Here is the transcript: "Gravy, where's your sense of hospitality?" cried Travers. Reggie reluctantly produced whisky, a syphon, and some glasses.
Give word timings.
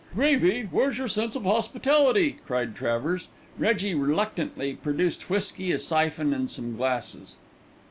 "Gravy, 0.15 0.67
where's 0.71 0.97
your 0.97 1.07
sense 1.07 1.35
of 1.35 1.43
hospitality?" 1.43 2.39
cried 2.47 2.75
Travers. 2.75 3.27
Reggie 3.59 3.93
reluctantly 3.93 4.73
produced 4.73 5.29
whisky, 5.29 5.71
a 5.71 5.77
syphon, 5.77 6.33
and 6.33 6.49
some 6.49 6.75
glasses. 6.75 7.37